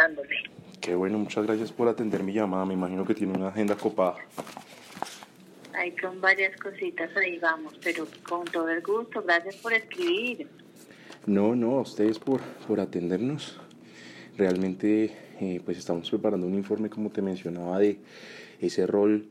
dándole. 0.00 0.36
Qué 0.80 0.94
bueno, 0.94 1.18
muchas 1.18 1.44
gracias 1.44 1.72
por 1.72 1.88
atender 1.88 2.22
mi 2.22 2.32
llamada. 2.32 2.64
Me 2.64 2.74
imagino 2.74 3.04
que 3.04 3.14
tiene 3.14 3.36
una 3.36 3.48
agenda 3.48 3.76
copada. 3.76 4.16
Hay 5.74 5.92
con 5.92 6.20
varias 6.20 6.58
cositas 6.58 7.14
ahí 7.16 7.38
vamos, 7.38 7.78
pero 7.82 8.06
con 8.28 8.44
todo 8.46 8.68
el 8.68 8.80
gusto. 8.82 9.22
Gracias 9.22 9.56
por 9.56 9.72
escribir. 9.72 10.48
No, 11.26 11.54
no, 11.54 11.78
a 11.78 11.82
ustedes 11.82 12.18
por, 12.18 12.40
por 12.66 12.80
atendernos. 12.80 13.60
Realmente, 14.38 15.12
eh, 15.40 15.60
pues 15.64 15.76
estamos 15.76 16.08
preparando 16.08 16.46
un 16.46 16.54
informe, 16.54 16.88
como 16.88 17.10
te 17.10 17.20
mencionaba, 17.20 17.78
de 17.78 17.98
ese 18.60 18.86
rol 18.86 19.26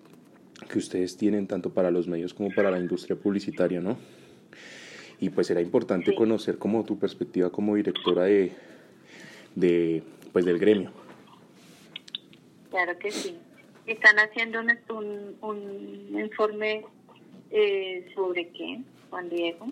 que 0.70 0.78
ustedes 0.78 1.18
tienen 1.18 1.48
tanto 1.48 1.74
para 1.74 1.90
los 1.90 2.08
medios 2.08 2.34
como 2.34 2.54
para 2.54 2.70
la 2.70 2.80
industria 2.80 3.16
publicitaria, 3.16 3.82
¿no? 3.82 3.98
Y 5.20 5.30
pues 5.30 5.50
era 5.50 5.62
importante 5.62 6.14
conocer 6.14 6.58
como 6.58 6.84
tu 6.84 7.00
perspectiva 7.00 7.50
como 7.50 7.76
directora 7.76 8.24
de, 8.24 8.52
de 9.56 10.04
pues 10.32 10.46
del 10.46 10.60
gremio. 10.60 10.92
Claro 12.70 12.98
que 13.00 13.12
sí. 13.12 13.38
Están 13.86 14.18
haciendo 14.20 14.60
un, 14.60 15.36
un, 15.42 16.20
informe 16.20 16.86
eh, 17.50 18.06
sobre 18.14 18.50
qué, 18.50 18.82
Juan 19.10 19.30
Diego. 19.30 19.68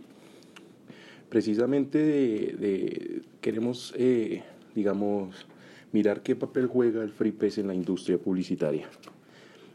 Precisamente 1.29 1.99
de, 1.99 3.21
queremos, 3.41 3.93
eh, 3.97 4.41
digamos, 4.73 5.45
mirar 5.91 6.23
qué 6.23 6.35
papel 6.35 6.67
juega 6.67 7.03
el 7.03 7.11
Free 7.11 7.31
Press 7.31 7.59
en 7.59 7.67
la 7.67 7.75
industria 7.75 8.17
publicitaria. 8.17 8.89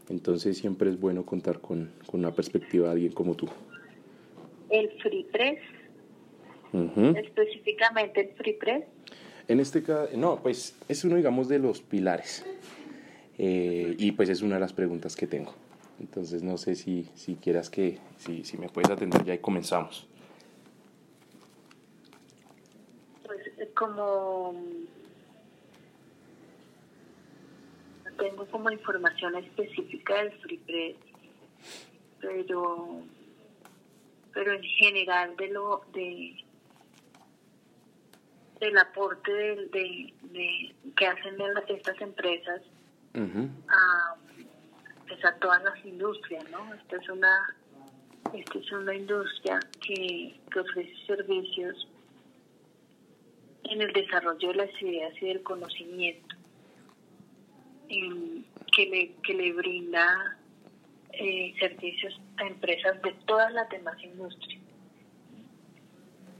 Entonces 0.09 0.57
siempre 0.57 0.89
es 0.89 0.99
bueno 0.99 1.25
contar 1.25 1.61
con, 1.61 1.91
con 2.05 2.19
una 2.19 2.31
perspectiva 2.31 2.87
de 2.87 2.93
alguien 2.93 3.13
como 3.13 3.35
tú. 3.35 3.47
El 4.69 4.89
Free 5.01 5.25
Press, 5.31 5.59
específicamente 7.15 8.21
el 8.21 8.29
Free 8.35 8.53
Press. 8.53 8.83
En 9.47 9.59
este 9.59 9.83
caso, 9.83 10.09
no, 10.15 10.37
pues 10.37 10.75
es 10.87 11.03
uno, 11.03 11.15
digamos, 11.15 11.47
de 11.47 11.59
los 11.59 11.81
pilares. 11.81 12.45
Eh, 13.37 13.95
y 13.97 14.11
pues 14.11 14.29
es 14.29 14.41
una 14.41 14.55
de 14.55 14.61
las 14.61 14.73
preguntas 14.73 15.15
que 15.15 15.27
tengo. 15.27 15.53
Entonces 15.99 16.43
no 16.43 16.57
sé 16.57 16.75
si, 16.75 17.09
si 17.15 17.35
quieras 17.35 17.69
que, 17.69 17.99
si, 18.17 18.43
si 18.43 18.57
me 18.57 18.69
puedes 18.69 18.89
atender 18.89 19.23
ya 19.23 19.33
y 19.33 19.39
comenzamos. 19.39 20.07
Pues 23.25 23.41
como 23.75 24.55
tengo 28.17 28.45
como 28.45 28.71
información 28.71 29.35
específica 29.35 30.15
del 30.23 30.31
Free 30.39 30.57
Press, 30.59 30.95
pero 32.21 33.01
pero 34.33 34.53
en 34.53 34.63
general 34.63 35.35
de 35.37 35.47
lo 35.49 35.83
de 35.93 36.42
del 38.63 38.77
aporte 38.77 39.31
de, 39.31 40.13
de, 40.21 40.75
que 40.95 41.05
hacen 41.05 41.35
estas 41.67 41.99
empresas 42.01 42.61
a, 43.67 44.15
pues 45.07 45.25
a 45.25 45.35
todas 45.39 45.61
las 45.63 45.85
industrias, 45.85 46.49
¿no? 46.49 46.73
Esta 46.73 46.95
es 46.97 47.09
una 47.09 47.55
esta 48.33 48.57
es 48.57 48.71
una 48.71 48.95
industria 48.95 49.59
que, 49.85 50.39
que 50.51 50.59
ofrece 50.59 51.05
servicios 51.05 51.87
en 53.65 53.81
el 53.81 53.91
desarrollo 53.91 54.47
de 54.47 54.55
las 54.55 54.81
ideas 54.81 55.13
y 55.21 55.25
del 55.27 55.43
conocimiento 55.43 56.35
que, 57.87 58.85
le, 58.89 59.15
que 59.21 59.33
le 59.33 59.53
brinda 59.53 60.37
eh, 61.11 61.53
servicios 61.59 62.19
a 62.37 62.47
empresas 62.47 62.99
de 63.03 63.13
todas 63.25 63.53
las 63.53 63.69
demás 63.69 64.01
industrias. 64.01 64.62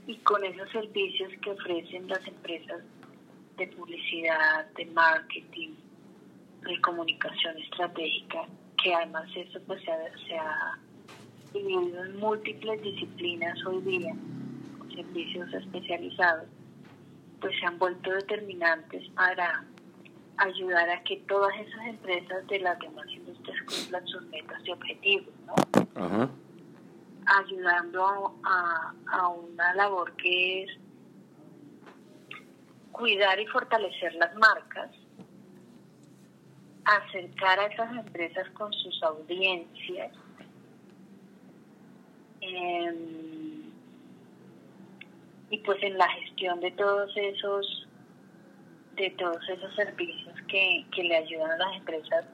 Y 0.06 0.16
con 0.18 0.44
esos 0.44 0.70
servicios 0.70 1.32
que 1.42 1.50
ofrecen 1.50 2.08
las 2.08 2.26
empresas 2.26 2.82
de 3.56 3.66
publicidad, 3.68 4.66
de 4.76 4.86
marketing, 4.86 5.74
de 6.62 6.80
comunicación 6.80 7.56
estratégica, 7.58 8.46
que 8.82 8.94
además 8.94 9.28
eso 9.34 9.60
pues 9.66 9.82
se 9.82 9.90
ha, 9.90 10.18
se 10.26 10.36
ha 10.36 10.78
dividido 11.52 12.04
en 12.04 12.18
múltiples 12.18 12.82
disciplinas 12.82 13.58
hoy 13.66 13.80
día, 13.82 14.14
servicios 14.94 15.52
especializados, 15.54 16.48
pues 17.40 17.58
se 17.58 17.66
han 17.66 17.78
vuelto 17.78 18.10
determinantes 18.10 19.08
para 19.10 19.64
ayudar 20.38 20.90
a 20.90 21.02
que 21.04 21.18
todas 21.28 21.54
esas 21.60 21.86
empresas 21.86 22.46
de 22.48 22.58
las 22.60 22.78
demás 22.78 23.06
industrias 23.08 23.58
cumplan 23.62 24.06
sus 24.06 24.26
metas 24.26 24.60
y 24.64 24.70
objetivos, 24.72 25.34
¿no? 25.46 26.43
Ayudando 27.26 28.38
a, 28.44 28.94
a 29.12 29.28
una 29.28 29.74
labor 29.74 30.14
que 30.16 30.64
es 30.64 30.70
cuidar 32.92 33.40
y 33.40 33.46
fortalecer 33.46 34.14
las 34.14 34.34
marcas, 34.36 34.90
acercar 36.84 37.58
a 37.58 37.66
esas 37.66 37.90
empresas 37.96 38.48
con 38.50 38.72
sus 38.72 39.02
audiencias, 39.02 40.12
em, 42.40 43.72
y 45.50 45.58
pues 45.58 45.82
en 45.82 45.98
la 45.98 46.08
gestión 46.08 46.60
de 46.60 46.70
todos 46.72 47.10
esos 47.16 47.88
de 48.96 49.10
todos 49.10 49.48
esos 49.48 49.74
servicios 49.74 50.34
que, 50.46 50.86
que 50.94 51.02
le 51.02 51.16
ayudan 51.16 51.50
a 51.50 51.56
las 51.56 51.76
empresas 51.78 52.24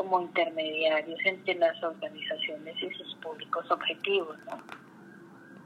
como 0.00 0.22
intermediarios 0.22 1.20
entre 1.26 1.56
las 1.56 1.82
organizaciones 1.82 2.74
y 2.82 2.90
sus 2.94 3.14
públicos 3.16 3.70
objetivos. 3.70 4.34
¿no? 4.46 4.58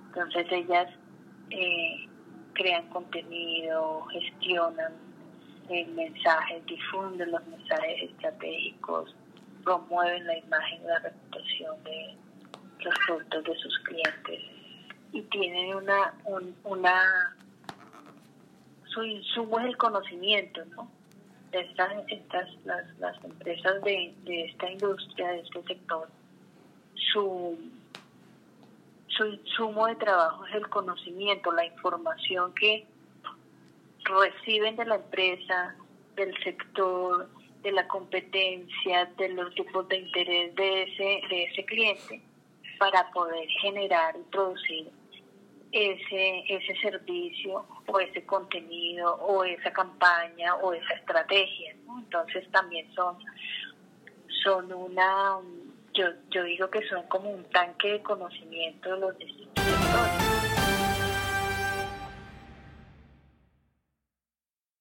Entonces 0.08 0.46
ellas 0.50 0.88
eh, 1.50 2.08
crean 2.54 2.88
contenido, 2.88 4.04
gestionan 4.06 4.92
el 5.68 5.86
mensaje, 5.92 6.60
difunden 6.66 7.30
los 7.30 7.46
mensajes 7.46 8.10
estratégicos, 8.10 9.14
promueven 9.62 10.26
la 10.26 10.36
imagen 10.36 10.82
y 10.82 10.84
la 10.84 10.98
reputación 10.98 11.84
de 11.84 12.16
los 12.80 12.94
productos 13.06 13.44
de 13.44 13.54
sus 13.54 13.78
clientes 13.84 14.42
y 15.12 15.22
tienen 15.30 15.76
una, 15.76 16.12
una 16.64 17.36
su 18.86 19.04
insumo 19.04 19.60
es 19.60 19.66
el 19.66 19.76
conocimiento, 19.76 20.64
¿no? 20.76 20.90
Estas, 21.54 21.92
estas, 22.09 22.48
las, 22.65 22.98
las 22.98 23.25
empresas 23.25 23.82
de, 23.82 24.12
de 24.25 24.44
esta 24.47 24.70
industria, 24.70 25.28
de 25.28 25.41
este 25.41 25.62
sector, 25.62 26.09
su, 27.12 27.56
su 29.06 29.26
insumo 29.26 29.87
de 29.87 29.94
trabajo 29.97 30.44
es 30.47 30.54
el 30.56 30.69
conocimiento, 30.69 31.53
la 31.53 31.64
información 31.64 32.53
que 32.54 32.87
reciben 34.04 34.76
de 34.76 34.84
la 34.84 34.97
empresa, 34.97 35.76
del 36.16 36.34
sector, 36.43 37.28
de 37.62 37.72
la 37.72 37.87
competencia, 37.88 39.06
de 39.16 39.28
los 39.31 39.54
grupos 39.54 39.88
de 39.88 39.98
interés 39.98 40.54
de 40.54 40.82
ese, 40.82 41.20
de 41.28 41.44
ese 41.44 41.64
cliente, 41.64 42.20
para 42.78 43.10
poder 43.12 43.48
generar 43.62 44.16
y 44.16 44.31
producir 44.31 44.91
ese, 45.74 46.44
ese 46.48 46.80
servicio 46.80 47.66
o 47.88 47.98
ese 47.98 48.24
contenido 48.24 49.16
o 49.16 49.42
esa 49.42 49.72
campaña 49.72 50.54
o 50.56 50.72
esa 50.72 50.94
estrategia. 50.94 51.74
Entonces 51.98 52.48
también 52.52 52.88
son, 52.94 53.18
son 54.44 54.72
una, 54.72 55.38
yo, 55.92 56.06
yo 56.30 56.44
digo 56.44 56.70
que 56.70 56.86
son 56.88 57.02
como 57.08 57.28
un 57.28 57.44
tanque 57.50 57.88
de 57.88 58.02
conocimiento 58.02 58.94
de 58.94 59.00
los 59.00 59.18
distintos. 59.18 60.23